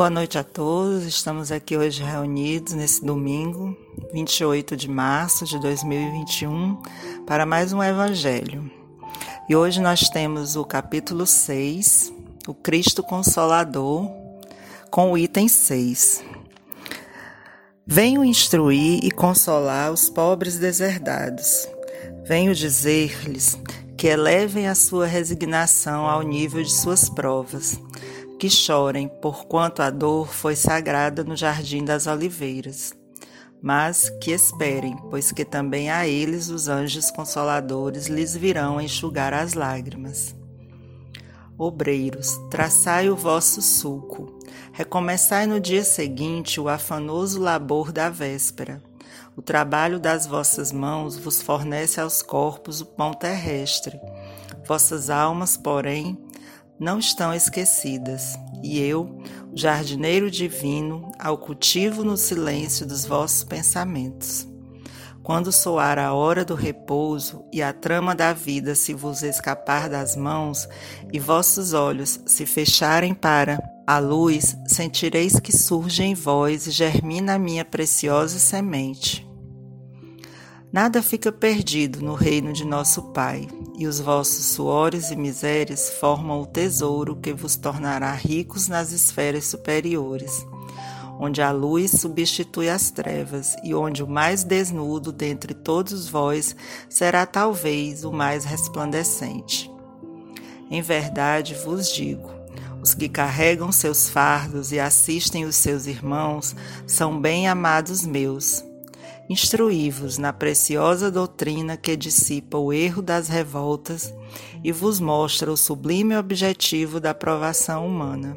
Boa 0.00 0.08
noite 0.08 0.38
a 0.38 0.42
todos. 0.42 1.04
Estamos 1.04 1.52
aqui 1.52 1.76
hoje 1.76 2.02
reunidos 2.02 2.72
nesse 2.72 3.04
domingo, 3.04 3.76
28 4.14 4.74
de 4.74 4.88
março 4.88 5.44
de 5.44 5.60
2021, 5.60 6.80
para 7.26 7.44
mais 7.44 7.74
um 7.74 7.82
Evangelho. 7.82 8.70
E 9.46 9.54
hoje 9.54 9.78
nós 9.78 10.08
temos 10.08 10.56
o 10.56 10.64
capítulo 10.64 11.26
6, 11.26 12.14
o 12.48 12.54
Cristo 12.54 13.02
Consolador, 13.02 14.10
com 14.90 15.12
o 15.12 15.18
item 15.18 15.48
6. 15.48 16.24
Venho 17.86 18.24
instruir 18.24 19.04
e 19.04 19.10
consolar 19.10 19.92
os 19.92 20.08
pobres 20.08 20.58
deserdados. 20.58 21.68
Venho 22.24 22.54
dizer-lhes 22.54 23.58
que 23.98 24.06
elevem 24.06 24.66
a 24.66 24.74
sua 24.74 25.06
resignação 25.06 26.06
ao 26.06 26.22
nível 26.22 26.62
de 26.62 26.72
suas 26.72 27.06
provas 27.10 27.78
que 28.40 28.48
chorem, 28.48 29.06
porquanto 29.06 29.82
a 29.82 29.90
dor 29.90 30.32
foi 30.32 30.56
sagrada 30.56 31.22
no 31.22 31.36
jardim 31.36 31.84
das 31.84 32.06
oliveiras. 32.06 32.94
Mas 33.62 34.08
que 34.18 34.30
esperem, 34.30 34.96
pois 35.10 35.30
que 35.30 35.44
também 35.44 35.90
a 35.90 36.08
eles 36.08 36.48
os 36.48 36.66
anjos 36.66 37.10
consoladores 37.10 38.06
lhes 38.06 38.34
virão 38.34 38.80
enxugar 38.80 39.34
as 39.34 39.52
lágrimas. 39.52 40.34
Obreiros, 41.58 42.40
traçai 42.50 43.10
o 43.10 43.14
vosso 43.14 43.60
sulco, 43.60 44.38
recomeçai 44.72 45.46
no 45.46 45.60
dia 45.60 45.84
seguinte 45.84 46.58
o 46.58 46.66
afanoso 46.66 47.38
labor 47.38 47.92
da 47.92 48.08
véspera. 48.08 48.82
O 49.36 49.42
trabalho 49.42 50.00
das 50.00 50.26
vossas 50.26 50.72
mãos 50.72 51.18
vos 51.18 51.42
fornece 51.42 52.00
aos 52.00 52.22
corpos 52.22 52.80
o 52.80 52.86
pão 52.86 53.12
terrestre. 53.12 54.00
Vossas 54.66 55.10
almas, 55.10 55.58
porém, 55.58 56.16
não 56.80 56.98
estão 56.98 57.34
esquecidas, 57.34 58.38
e 58.62 58.80
eu, 58.80 59.20
o 59.52 59.56
jardineiro 59.56 60.30
divino, 60.30 61.12
ao 61.18 61.36
cultivo 61.36 62.02
no 62.02 62.16
silêncio 62.16 62.86
dos 62.86 63.04
vossos 63.04 63.44
pensamentos. 63.44 64.48
Quando 65.22 65.52
soar 65.52 65.98
a 65.98 66.14
hora 66.14 66.44
do 66.44 66.54
repouso 66.54 67.44
e 67.52 67.62
a 67.62 67.72
trama 67.72 68.14
da 68.14 68.32
vida 68.32 68.74
se 68.74 68.94
vos 68.94 69.22
escapar 69.22 69.88
das 69.88 70.16
mãos 70.16 70.66
e 71.12 71.20
vossos 71.20 71.74
olhos 71.74 72.18
se 72.24 72.46
fecharem 72.46 73.12
para 73.12 73.62
a 73.86 73.98
luz, 73.98 74.56
sentireis 74.66 75.38
que 75.38 75.56
surge 75.56 76.02
em 76.02 76.14
vós 76.14 76.66
e 76.66 76.70
germina 76.70 77.34
a 77.34 77.38
minha 77.38 77.64
preciosa 77.64 78.38
semente. 78.38 79.29
Nada 80.72 81.02
fica 81.02 81.32
perdido 81.32 82.00
no 82.00 82.14
reino 82.14 82.52
de 82.52 82.64
nosso 82.64 83.02
Pai, 83.10 83.48
e 83.76 83.88
os 83.88 83.98
vossos 83.98 84.44
suores 84.46 85.10
e 85.10 85.16
misérias 85.16 85.90
formam 85.98 86.42
o 86.42 86.46
tesouro 86.46 87.16
que 87.16 87.32
vos 87.32 87.56
tornará 87.56 88.12
ricos 88.12 88.68
nas 88.68 88.92
esferas 88.92 89.46
superiores, 89.46 90.46
onde 91.18 91.42
a 91.42 91.50
luz 91.50 91.90
substitui 91.90 92.68
as 92.68 92.88
trevas, 92.92 93.56
e 93.64 93.74
onde 93.74 94.04
o 94.04 94.06
mais 94.06 94.44
desnudo 94.44 95.10
dentre 95.10 95.54
todos 95.54 96.08
vós 96.08 96.54
será 96.88 97.26
talvez 97.26 98.04
o 98.04 98.12
mais 98.12 98.44
resplandecente. 98.44 99.68
Em 100.70 100.80
verdade 100.80 101.52
vos 101.52 101.92
digo, 101.92 102.30
os 102.80 102.94
que 102.94 103.08
carregam 103.08 103.72
seus 103.72 104.08
fardos 104.08 104.70
e 104.70 104.78
assistem 104.78 105.44
os 105.44 105.56
seus 105.56 105.86
irmãos 105.86 106.54
são 106.86 107.20
bem 107.20 107.48
amados 107.48 108.06
meus 108.06 108.69
Instruí-vos 109.30 110.18
na 110.18 110.32
preciosa 110.32 111.08
doutrina 111.08 111.76
que 111.76 111.96
dissipa 111.96 112.58
o 112.58 112.72
erro 112.72 113.00
das 113.00 113.28
revoltas 113.28 114.12
e 114.64 114.72
vos 114.72 114.98
mostra 114.98 115.52
o 115.52 115.56
sublime 115.56 116.16
objetivo 116.16 116.98
da 116.98 117.14
provação 117.14 117.86
humana. 117.86 118.36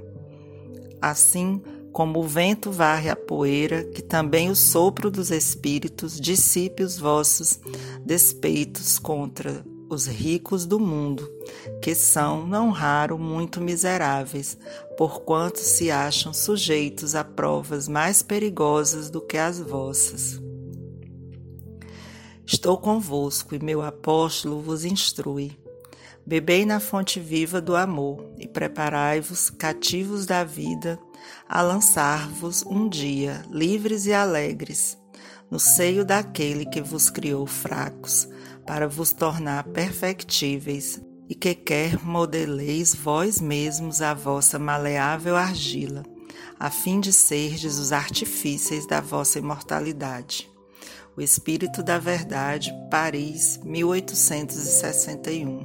Assim 1.02 1.60
como 1.92 2.20
o 2.20 2.28
vento 2.28 2.72
varre 2.72 3.10
a 3.10 3.16
poeira, 3.16 3.84
que 3.84 4.04
também 4.04 4.52
o 4.52 4.56
sopro 4.56 5.10
dos 5.10 5.32
espíritos 5.32 6.22
dissipe 6.22 6.84
os 6.84 7.00
vossos 7.00 7.60
despeitos 8.06 9.00
contra 9.00 9.66
os 9.90 10.06
ricos 10.06 10.64
do 10.64 10.80
mundo, 10.80 11.28
que 11.82 11.96
são, 11.96 12.46
não 12.46 12.70
raro, 12.70 13.18
muito 13.18 13.60
miseráveis, 13.60 14.56
porquanto 14.96 15.58
se 15.58 15.90
acham 15.90 16.32
sujeitos 16.32 17.16
a 17.16 17.24
provas 17.24 17.88
mais 17.88 18.22
perigosas 18.22 19.10
do 19.10 19.20
que 19.20 19.40
as 19.40 19.60
vossas. 19.60 20.53
Estou 22.46 22.78
convosco 22.78 23.56
e 23.56 23.64
meu 23.64 23.82
apóstolo 23.82 24.62
vos 24.62 24.84
instrui. 24.84 25.58
Bebei 26.26 26.66
na 26.66 26.80
fonte 26.80 27.20
viva 27.20 27.62
do 27.62 27.76
amor 27.76 28.34
e 28.38 28.48
preparai-vos, 28.48 29.50
cativos 29.50 30.26
da 30.26 30.44
vida, 30.44 31.00
a 31.48 31.62
lançar-vos 31.62 32.64
um 32.66 32.88
dia, 32.88 33.42
livres 33.50 34.06
e 34.06 34.14
alegres, 34.14 34.98
no 35.50 35.58
seio 35.58 36.06
daquele 36.06 36.66
que 36.66 36.82
vos 36.82 37.10
criou 37.10 37.46
fracos, 37.48 38.28
para 38.66 38.88
vos 38.88 39.14
tornar 39.14 39.64
perfectíveis 39.66 41.02
e 41.30 41.36
que 41.36 41.56
quer 41.56 42.04
modeleis 42.04 42.94
vós 42.94 43.40
mesmos 43.40 44.02
a 44.02 44.14
vossa 44.14 44.60
maleável 44.60 45.36
argila, 45.36 46.04
a 46.60 46.70
fim 46.70 47.00
de 47.00 47.12
serdes 47.14 47.78
os 47.78 47.92
artifícios 47.94 48.86
da 48.86 49.00
vossa 49.00 49.40
imortalidade. 49.40 50.53
O 51.16 51.22
Espírito 51.22 51.84
da 51.84 52.00
Verdade, 52.00 52.74
Paris, 52.90 53.60
1861. 53.64 55.64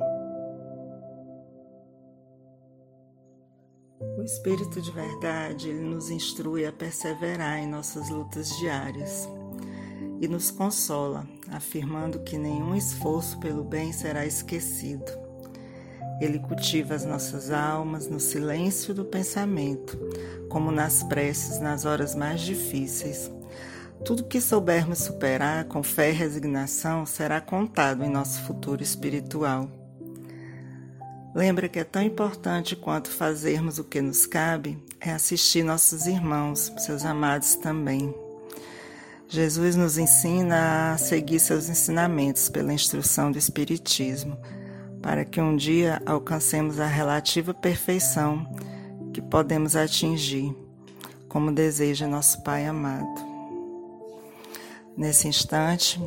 O 4.19 4.23
Espírito 4.23 4.83
de 4.83 4.91
Verdade 4.91 5.71
ele 5.71 5.81
nos 5.81 6.11
instrui 6.11 6.67
a 6.67 6.73
perseverar 6.73 7.61
em 7.61 7.67
nossas 7.67 8.11
lutas 8.11 8.51
diárias 8.59 9.27
e 10.21 10.29
nos 10.29 10.51
consola, 10.51 11.27
afirmando 11.51 12.21
que 12.21 12.37
nenhum 12.37 12.75
esforço 12.75 13.41
pelo 13.41 13.65
bem 13.65 13.91
será 13.91 14.27
esquecido. 14.27 15.11
Ele 16.21 16.41
cultiva 16.41 16.95
as 16.95 17.07
nossas 17.07 17.51
almas 17.51 18.07
no 18.07 18.21
silêncio 18.21 18.93
do 18.93 19.07
pensamento, 19.07 19.99
como 20.51 20.71
nas 20.71 21.03
preces 21.05 21.59
nas 21.59 21.87
horas 21.87 22.15
mais 22.15 22.43
difíceis 22.43 23.31
tudo 24.05 24.25
que 24.25 24.41
soubermos 24.41 24.99
superar 24.99 25.65
com 25.65 25.83
fé 25.83 26.11
e 26.11 26.15
resignação 26.15 27.05
será 27.05 27.41
contado 27.41 28.05
em 28.05 28.11
nosso 28.11 28.43
futuro 28.43 28.83
espiritual. 28.83 29.69
Lembra 31.35 31.69
que 31.69 31.79
é 31.79 31.85
tão 31.85 32.03
importante 32.03 32.75
quanto 32.75 33.11
fazermos 33.11 33.79
o 33.79 33.85
que 33.85 34.01
nos 34.01 34.27
cabe 34.27 34.83
é 35.01 35.13
assistir 35.13 35.63
nossos 35.63 36.07
irmãos, 36.07 36.73
seus 36.79 37.05
amados 37.05 37.55
também. 37.57 38.15
Jesus 39.29 39.77
nos 39.77 39.99
ensina 39.99 40.93
a 40.93 40.99
seguir 40.99 41.39
seus 41.39 41.69
ensinamentos 41.69 42.49
pela 42.49 42.73
instrução 42.73 43.31
do 43.31 43.39
Espiritismo, 43.39 44.39
para 45.03 45.25
que 45.25 45.41
um 45.41 45.55
dia 45.55 46.03
alcancemos 46.07 46.81
a 46.81 46.87
relativa 46.87 47.53
perfeição 47.53 48.51
que 49.13 49.21
podemos 49.21 49.77
atingir, 49.77 50.57
como 51.29 51.53
deseja 51.53 52.09
nosso 52.09 52.43
Pai 52.43 52.67
amado 52.67 53.28
nesse 54.99 55.29
instante, 55.29 56.01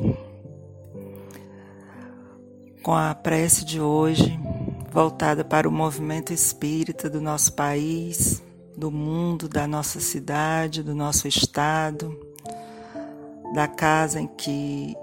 com 2.82 2.92
a 2.92 3.14
prece 3.14 3.64
de 3.64 3.80
hoje 3.80 4.38
voltada 4.90 5.42
para 5.42 5.66
o 5.66 5.72
movimento 5.72 6.30
espírita 6.30 7.08
do 7.08 7.18
nosso 7.18 7.54
país, 7.54 8.42
do 8.76 8.90
mundo, 8.90 9.48
da 9.48 9.66
nossa 9.66 9.98
cidade, 9.98 10.82
do 10.82 10.94
nosso 10.94 11.26
estado, 11.26 12.14
da 13.54 13.66
casa 13.66 14.20
em 14.20 14.26
que 14.26 14.94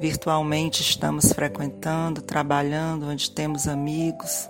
virtualmente 0.00 0.82
estamos 0.82 1.32
frequentando, 1.32 2.20
trabalhando, 2.22 3.06
onde 3.06 3.30
temos 3.30 3.68
amigos, 3.68 4.48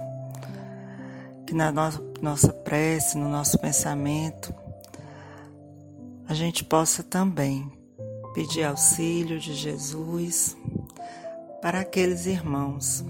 que 1.47 1.55
na 1.55 1.71
nossa 1.71 2.51
prece, 2.51 3.19
no 3.19 3.29
nosso 3.29 3.59
pensamento, 3.59 4.55
a 6.27 6.33
gente 6.33 6.65
possa 6.65 7.03
também 7.03 7.71
pedir 8.37 8.65
auxílio 8.65 9.41
de 9.41 9.55
Jesus 9.55 10.55
para 11.63 11.81
aqueles 11.81 12.27
irmãos 12.27 13.03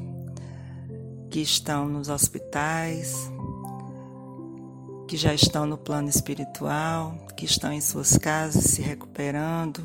que 1.28 1.40
estão 1.40 1.88
nos 1.88 2.08
hospitais, 2.08 3.28
que 5.08 5.16
já 5.16 5.34
estão 5.34 5.66
no 5.66 5.76
plano 5.76 6.08
espiritual, 6.08 7.12
que 7.36 7.44
estão 7.44 7.72
em 7.72 7.80
suas 7.80 8.16
casas 8.16 8.66
se 8.66 8.80
recuperando 8.80 9.84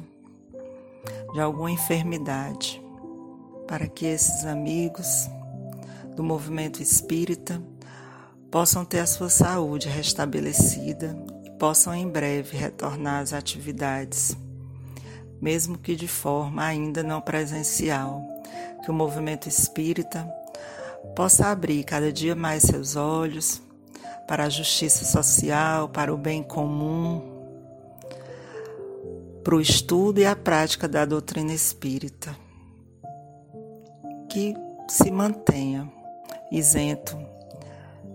de 1.34 1.42
alguma 1.42 1.72
enfermidade, 1.72 2.80
para 3.68 3.88
que 3.88 4.06
esses 4.06 4.46
amigos 4.46 5.28
do 6.16 6.24
movimento 6.24 6.84
espírita 6.84 7.60
possam 8.52 8.86
ter 8.86 9.00
a 9.00 9.08
sua 9.08 9.32
saúde 9.32 9.90
restabelecida 9.90 11.18
e 11.44 11.50
possam 11.50 11.96
em 11.96 12.08
breve 12.08 12.56
retornar 12.56 13.22
às 13.22 13.34
atividades 13.34 14.38
mesmo 15.42 15.78
que 15.78 15.96
de 15.96 16.08
forma 16.08 16.64
ainda 16.64 17.02
não 17.02 17.20
presencial, 17.20 18.24
que 18.84 18.92
o 18.92 18.94
movimento 18.94 19.50
espírita 19.50 20.32
possa 21.16 21.48
abrir 21.48 21.84
cada 21.84 22.12
dia 22.14 22.36
mais 22.36 22.62
seus 22.64 22.96
olhos 22.96 23.62
para 24.28 24.44
a 24.44 24.50
justiça 24.50 25.04
social, 25.04 25.90
para 25.90 26.14
o 26.14 26.18
bem 26.18 26.44
comum, 26.44 27.22
para 29.44 29.56
o 29.56 29.62
estudo 29.62 30.20
e 30.20 30.26
a 30.26 30.36
prática 30.36 30.88
da 30.88 31.04
doutrina 31.04 31.54
espírita. 31.54 32.36
Que 34.30 34.54
se 34.88 35.10
mantenha 35.10 35.92
isento 36.52 37.18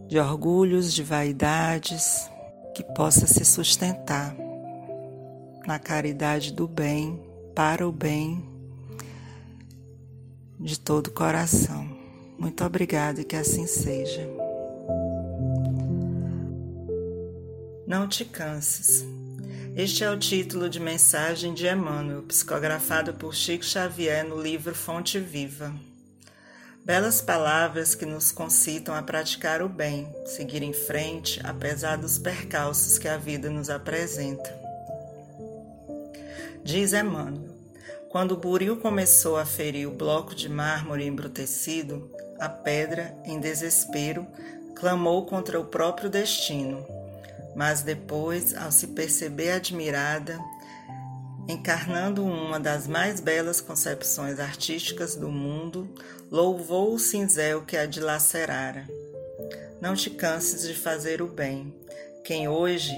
de 0.06 0.18
orgulhos, 0.18 0.94
de 0.94 1.02
vaidades, 1.02 2.30
que 2.74 2.84
possa 2.84 3.26
se 3.26 3.44
sustentar 3.44 4.45
na 5.66 5.78
caridade 5.78 6.52
do 6.52 6.68
bem, 6.68 7.20
para 7.54 7.86
o 7.86 7.90
bem 7.90 8.44
de 10.60 10.78
todo 10.78 11.08
o 11.08 11.12
coração. 11.12 11.88
Muito 12.38 12.64
obrigada 12.64 13.20
e 13.20 13.24
que 13.24 13.34
assim 13.34 13.66
seja. 13.66 14.28
Não 17.86 18.08
te 18.08 18.24
canses. 18.24 19.04
Este 19.74 20.04
é 20.04 20.10
o 20.10 20.18
título 20.18 20.70
de 20.70 20.80
mensagem 20.80 21.52
de 21.52 21.66
Emmanuel, 21.66 22.22
psicografado 22.22 23.12
por 23.14 23.34
Chico 23.34 23.64
Xavier 23.64 24.24
no 24.24 24.40
livro 24.40 24.74
Fonte 24.74 25.18
Viva. 25.18 25.74
Belas 26.84 27.20
palavras 27.20 27.94
que 27.94 28.06
nos 28.06 28.30
concitam 28.30 28.94
a 28.94 29.02
praticar 29.02 29.60
o 29.60 29.68
bem, 29.68 30.08
seguir 30.24 30.62
em 30.62 30.72
frente, 30.72 31.40
apesar 31.44 31.96
dos 31.96 32.16
percalços 32.16 32.96
que 32.96 33.08
a 33.08 33.16
vida 33.18 33.50
nos 33.50 33.68
apresenta. 33.68 34.65
Diz 36.66 36.92
Emmanuel: 36.92 37.48
quando 38.08 38.32
o 38.32 38.36
buril 38.36 38.76
começou 38.78 39.36
a 39.36 39.46
ferir 39.46 39.86
o 39.86 39.94
bloco 39.94 40.34
de 40.34 40.48
mármore 40.48 41.06
embrutecido, 41.06 42.10
a 42.40 42.48
pedra, 42.48 43.16
em 43.24 43.38
desespero, 43.38 44.26
clamou 44.74 45.24
contra 45.26 45.60
o 45.60 45.66
próprio 45.66 46.10
destino. 46.10 46.84
Mas 47.54 47.82
depois, 47.82 48.52
ao 48.56 48.72
se 48.72 48.88
perceber 48.88 49.52
admirada, 49.52 50.40
encarnando 51.46 52.24
uma 52.24 52.58
das 52.58 52.88
mais 52.88 53.20
belas 53.20 53.60
concepções 53.60 54.40
artísticas 54.40 55.14
do 55.14 55.28
mundo, 55.28 55.88
louvou 56.32 56.92
o 56.92 56.98
cinzel 56.98 57.62
que 57.62 57.76
a 57.76 57.86
dilacerara. 57.86 58.88
Não 59.80 59.94
te 59.94 60.10
canses 60.10 60.66
de 60.66 60.74
fazer 60.74 61.22
o 61.22 61.28
bem. 61.28 61.72
Quem 62.24 62.48
hoje 62.48 62.92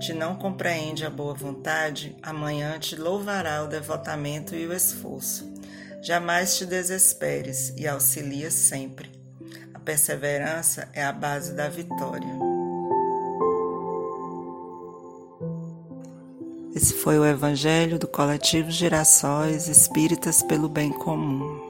te 0.00 0.12
não 0.12 0.36
compreende 0.36 1.04
a 1.04 1.10
boa 1.10 1.34
vontade, 1.34 2.16
amanhã 2.22 2.78
te 2.78 2.94
louvará 2.96 3.64
o 3.64 3.68
devotamento 3.68 4.54
e 4.54 4.66
o 4.66 4.72
esforço. 4.72 5.52
Jamais 6.00 6.56
te 6.56 6.64
desesperes 6.64 7.74
e 7.76 7.86
auxilia 7.86 8.50
sempre. 8.50 9.10
A 9.74 9.78
perseverança 9.78 10.88
é 10.92 11.04
a 11.04 11.12
base 11.12 11.52
da 11.52 11.68
vitória. 11.68 12.28
Esse 16.74 16.94
foi 16.94 17.18
o 17.18 17.26
Evangelho 17.26 17.98
do 17.98 18.06
Coletivo 18.06 18.70
Girassóis 18.70 19.66
Espíritas 19.66 20.42
pelo 20.42 20.68
Bem 20.68 20.92
Comum. 20.92 21.67